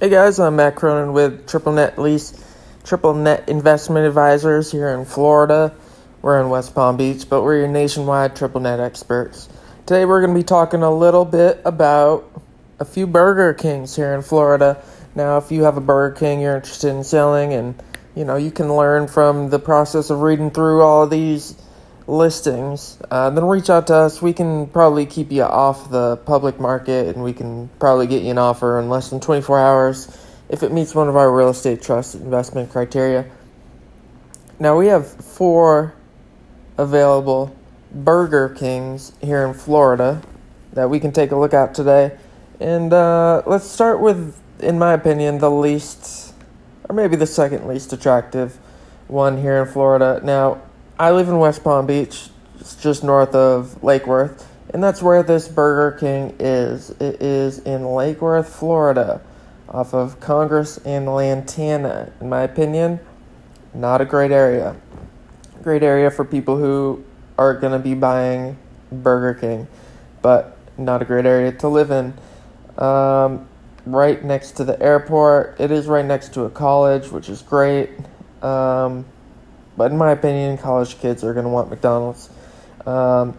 [0.00, 2.32] Hey guys, I'm Matt Cronin with Triple Net Lease,
[2.84, 5.74] Triple Net Investment Advisors here in Florida.
[6.22, 9.48] We're in West Palm Beach, but we're your nationwide Triple Net experts.
[9.86, 12.30] Today we're going to be talking a little bit about
[12.78, 14.80] a few Burger Kings here in Florida.
[15.16, 17.74] Now, if you have a Burger King you're interested in selling, and
[18.14, 21.56] you know you can learn from the process of reading through all of these
[22.08, 24.22] listings, uh, then reach out to us.
[24.22, 28.30] We can probably keep you off the public market and we can probably get you
[28.30, 30.18] an offer in less than 24 hours
[30.48, 33.26] if it meets one of our real estate trust investment criteria.
[34.58, 35.94] Now, we have four
[36.78, 37.54] available
[37.92, 40.22] Burger Kings here in Florida
[40.72, 42.16] that we can take a look at today.
[42.58, 46.34] And uh, let's start with, in my opinion, the least,
[46.88, 48.58] or maybe the second least attractive
[49.06, 50.20] one here in Florida.
[50.24, 50.60] Now,
[51.00, 55.22] I live in West Palm Beach, it's just north of Lake Worth, and that's where
[55.22, 56.90] this Burger King is.
[56.90, 59.20] It is in Lake Worth, Florida,
[59.68, 62.10] off of Congress and Lantana.
[62.20, 62.98] In my opinion,
[63.72, 64.74] not a great area.
[65.62, 67.04] Great area for people who
[67.38, 68.58] are going to be buying
[68.90, 69.68] Burger King,
[70.20, 72.12] but not a great area to live in.
[72.76, 73.46] Um,
[73.86, 75.60] right next to the airport.
[75.60, 77.90] It is right next to a college, which is great.
[78.42, 79.04] Um,
[79.78, 82.28] but in my opinion, college kids are going to want McDonald's.
[82.84, 83.38] Um,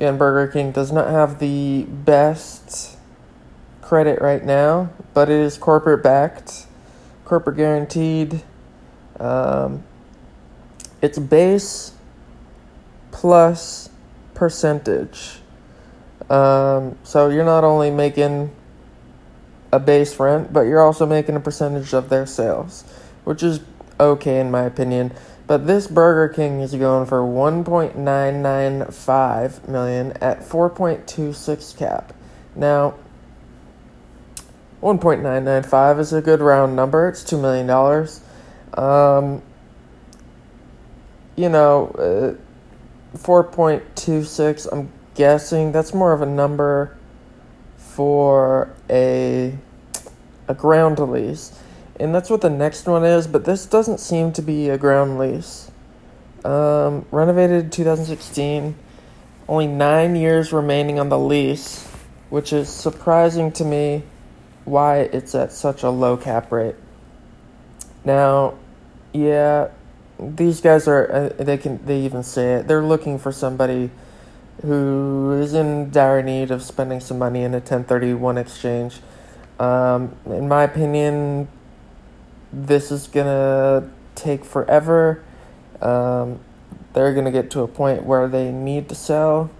[0.00, 2.96] and Burger King does not have the best
[3.82, 6.66] credit right now, but it is corporate backed,
[7.24, 8.42] corporate guaranteed.
[9.18, 9.82] Um,
[11.02, 11.92] it's base
[13.10, 13.90] plus
[14.34, 15.40] percentage.
[16.30, 18.54] Um, so you're not only making
[19.72, 22.84] a base rent, but you're also making a percentage of their sales,
[23.24, 23.60] which is
[23.98, 25.12] okay in my opinion.
[25.52, 32.14] But this Burger King is going for 1.995 million at 4.26 cap.
[32.56, 32.94] Now,
[34.82, 37.06] 1.995 is a good round number.
[37.06, 38.22] It's two million dollars.
[38.78, 39.42] Um,
[41.36, 42.32] you know, uh,
[43.18, 44.68] 4.26.
[44.72, 46.96] I'm guessing that's more of a number
[47.76, 49.58] for a
[50.48, 51.61] a ground lease
[52.02, 55.20] and that's what the next one is, but this doesn't seem to be a ground
[55.20, 55.70] lease.
[56.44, 58.74] Um, renovated 2016,
[59.48, 61.86] only nine years remaining on the lease,
[62.28, 64.02] which is surprising to me
[64.64, 66.74] why it's at such a low cap rate.
[68.04, 68.54] Now,
[69.12, 69.68] yeah,
[70.18, 73.90] these guys are, uh, they can, they even say it, they're looking for somebody
[74.62, 78.98] who is in dire need of spending some money in a 1031 exchange.
[79.60, 81.46] Um, in my opinion,
[82.52, 85.22] this is gonna take forever.
[85.80, 86.40] Um,
[86.92, 89.50] they're gonna get to a point where they need to sell.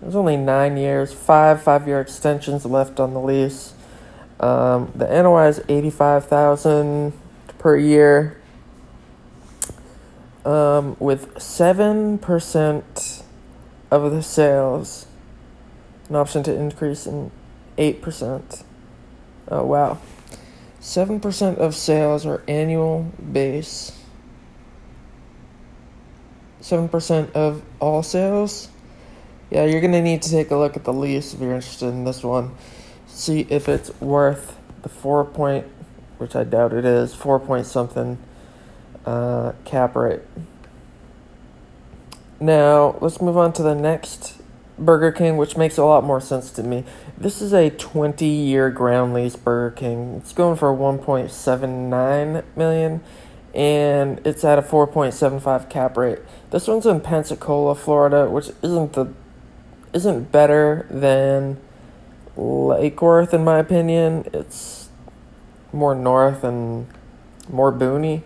[0.00, 3.72] There's only nine years, five five-year extensions left on the lease.
[4.38, 7.14] Um, the NOI is eighty-five thousand
[7.58, 8.36] per year,
[10.44, 13.22] um, with seven percent
[13.90, 15.06] of the sales,
[16.10, 17.30] an option to increase in
[17.78, 18.62] eight percent.
[19.48, 19.98] Oh wow.
[20.84, 23.98] 7% of sales are annual base.
[26.60, 28.68] 7% of all sales.
[29.50, 31.86] Yeah, you're going to need to take a look at the lease if you're interested
[31.86, 32.54] in this one.
[33.06, 35.66] See if it's worth the 4 point,
[36.18, 38.18] which I doubt it is, 4 point something
[39.06, 40.20] uh, cap rate.
[42.38, 44.34] Now, let's move on to the next
[44.78, 46.84] Burger King, which makes a lot more sense to me.
[47.16, 50.16] This is a 20 year ground lease Burger King.
[50.16, 53.00] It's going for 1.79 million
[53.54, 56.18] and it's at a 4.75 cap rate.
[56.50, 59.12] This one's in Pensacola, Florida, which isn't the
[59.92, 61.56] isn't better than
[62.36, 64.28] Lake Worth in my opinion.
[64.32, 64.88] It's
[65.72, 66.88] more north and
[67.48, 68.22] more boony.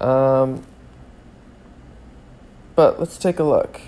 [0.00, 0.64] Um,
[2.74, 3.80] but let's take a look.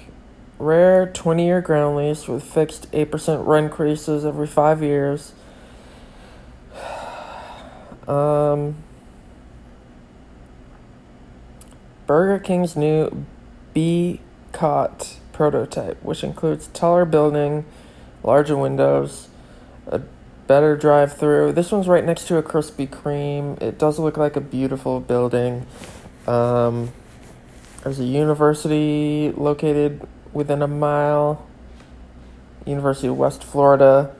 [0.59, 5.33] Rare 20 year ground lease with fixed 8% rent increases every five years.
[8.07, 8.77] Um,
[12.07, 13.27] Burger King's new
[13.75, 14.21] B
[14.53, 17.65] Cot prototype, which includes taller building,
[18.23, 19.29] larger windows,
[19.89, 20.01] a
[20.47, 21.53] better drive through.
[21.53, 23.61] This one's right next to a Krispy Kreme.
[23.61, 25.67] It does look like a beautiful building.
[26.27, 26.93] Um,
[27.83, 30.07] there's a university located
[30.37, 31.47] within a mile.
[32.67, 34.15] University of West Florida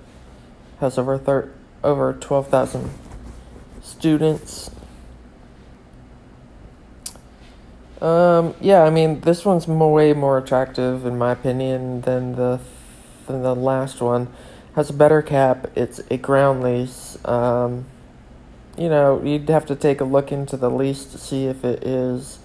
[0.81, 1.53] has over thir-
[1.85, 2.91] over 12,000
[3.83, 4.71] students.
[8.01, 12.61] Um, yeah, I mean, this one's way more attractive in my opinion than the
[13.27, 14.29] than the last one.
[14.75, 15.71] Has a better cap.
[15.75, 17.19] It's a ground lease.
[17.25, 17.87] Um,
[18.79, 21.85] you know, you'd have to take a look into the lease to see if it
[21.85, 22.39] is.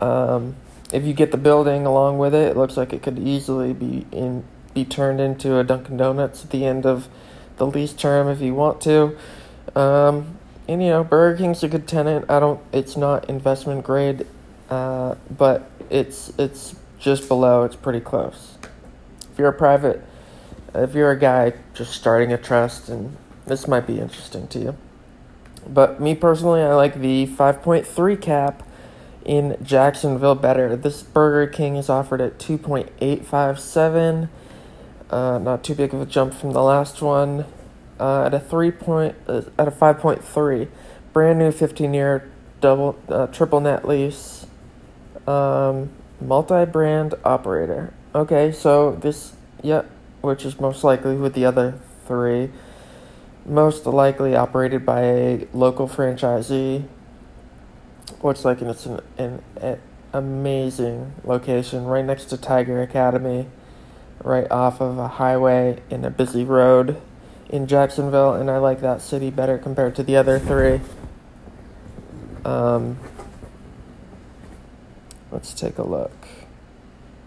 [0.00, 0.56] Um,
[0.92, 4.06] if you get the building along with it, it looks like it could easily be
[4.12, 4.44] in
[4.74, 7.08] be turned into a Dunkin' Donuts at the end of
[7.58, 9.16] the lease term if you want to.
[9.76, 10.36] Um,
[10.66, 12.30] and you know, Burger King's a good tenant.
[12.30, 12.60] I don't.
[12.72, 14.26] It's not investment grade,
[14.70, 17.64] uh, but it's it's just below.
[17.64, 18.58] It's pretty close.
[19.32, 20.02] If you're a private,
[20.74, 23.16] if you're a guy just starting a trust, and
[23.46, 24.76] this might be interesting to you.
[25.66, 28.62] But me personally, I like the 5.3 cap
[29.24, 30.76] in Jacksonville better.
[30.76, 34.28] This Burger King is offered at 2.857.
[35.10, 37.44] Uh, not too big of a jump from the last one.
[37.98, 40.68] Uh, at a three point, uh, at a 5.3,
[41.12, 42.28] brand new 15 year
[42.60, 44.46] double uh, triple net lease,
[45.26, 45.90] um,
[46.20, 47.94] multi brand operator.
[48.14, 49.82] Okay, so this, yeah,
[50.22, 52.50] which is most likely with the other three
[53.46, 56.84] most likely operated by a local franchisee.
[58.24, 59.78] Looks like it's an, an, an
[60.14, 63.48] amazing location right next to Tiger Academy,
[64.22, 67.02] right off of a highway in a busy road
[67.50, 70.80] in Jacksonville, and I like that city better compared to the other three.
[72.46, 72.96] Um,
[75.30, 76.26] let's take a look.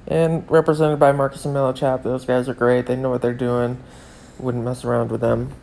[0.08, 2.88] And represented by Marcus and Millichap, those guys are great.
[2.88, 3.84] They know what they're doing.
[4.40, 5.54] Wouldn't mess around with them.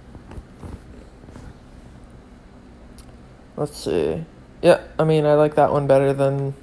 [3.56, 4.26] Let's see.
[4.64, 6.54] Yeah, I mean, I like that one better than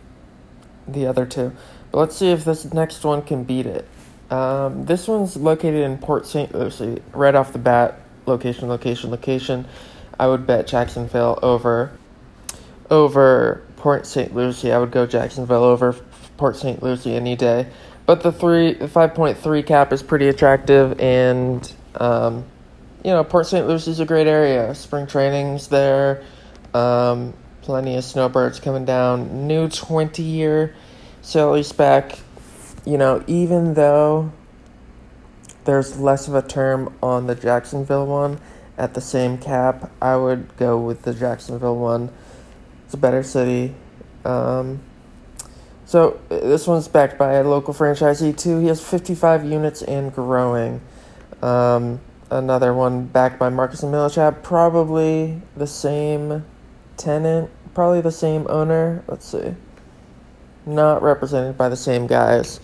[0.88, 1.52] the other two.
[1.92, 3.88] But let's see if this next one can beat it.
[4.32, 6.52] Um, this one's located in Port St.
[6.56, 7.00] Lucie.
[7.14, 9.68] Right off the bat, location, location, location.
[10.20, 11.92] I would bet Jacksonville over
[12.90, 14.34] over Port St.
[14.34, 14.72] Lucie.
[14.72, 15.94] I would go Jacksonville over
[16.38, 16.82] Port St.
[16.82, 17.68] Lucie any day.
[18.08, 22.46] But the three, the five point three cap is pretty attractive, and um,
[23.04, 23.68] you know Port St.
[23.68, 24.74] Lucie is a great area.
[24.74, 26.24] Spring training's there.
[26.74, 29.48] Um, plenty of snowbirds coming down.
[29.48, 30.76] New 20 year
[31.22, 32.20] sale spec.
[32.86, 34.32] You know, even though
[35.66, 38.40] there's less of a term on the Jacksonville one
[38.78, 42.10] at the same cap, I would go with the Jacksonville one.
[42.86, 43.76] It's a better city.
[44.26, 44.82] Um,
[45.86, 48.60] so this one's backed by a local franchisee too.
[48.60, 50.82] He has 55 units and growing.
[51.42, 52.00] Um,
[52.30, 56.46] another one backed by Marcus and Millichap, probably the same
[56.98, 59.04] tenant, probably the same owner.
[59.08, 59.56] Let's see.
[60.66, 62.60] Not represented by the same guys,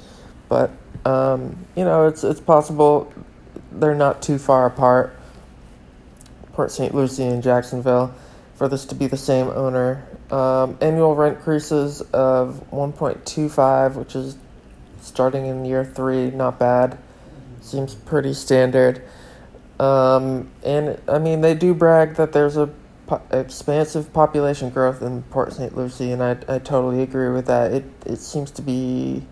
[0.50, 0.72] but
[1.06, 3.12] um, you know, it's it's possible
[3.72, 5.18] they're not too far apart.
[6.54, 6.94] Port St.
[6.94, 8.14] Lucie and Jacksonville,
[8.56, 10.08] for this to be the same owner.
[10.32, 14.38] Um, annual rent increases of 1.25, which is
[15.00, 16.98] starting in year three, not bad.
[17.62, 19.04] Seems pretty standard.
[19.80, 22.70] Um, and I mean, they do brag that there's a
[23.08, 25.76] po- expansive population growth in Port St.
[25.76, 27.72] Lucie, and I, I totally agree with that.
[27.72, 29.26] It it seems to be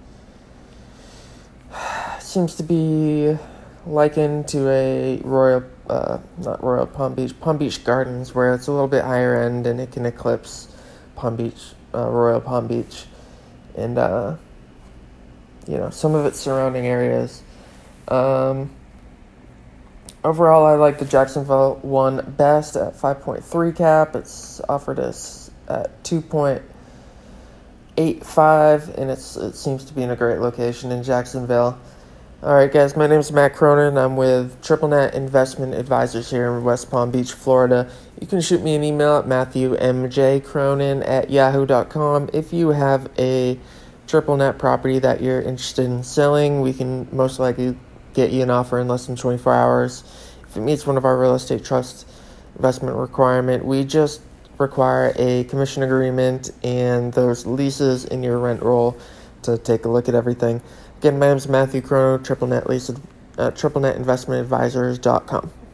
[2.20, 3.38] seems to be
[3.86, 8.72] likened to a Royal, uh, not Royal Palm Beach, Palm Beach Gardens, where it's a
[8.72, 10.68] little bit higher end and it can eclipse
[11.16, 13.06] Palm Beach, uh, Royal Palm Beach,
[13.76, 14.36] and uh,
[15.68, 17.42] you know some of its surrounding areas.
[18.08, 18.70] Um,
[20.26, 24.16] Overall, I like the Jacksonville one best at 5.3 cap.
[24.16, 30.92] It's offered us at 2.85, and it's it seems to be in a great location
[30.92, 31.78] in Jacksonville.
[32.42, 34.00] All right, guys, my name is Matt Cronin.
[34.00, 37.88] I'm with Triple Net Investment Advisors here in West Palm Beach, Florida.
[38.20, 43.60] You can shoot me an email at matthewmjcronin at yahoo.com if you have a
[44.08, 46.62] triple net property that you're interested in selling.
[46.62, 47.78] We can most likely
[48.16, 50.04] get you an offer in less than 24 hours.
[50.48, 52.08] If it meets one of our real estate trust
[52.56, 54.22] investment requirement, we just
[54.58, 58.98] require a commission agreement and those leases in your rent roll
[59.44, 60.62] to take a look at everything.
[61.00, 65.65] Again, my name is Matthew Cronin, TripleNet Lease, uh, TripleNet Investment Advisors.com.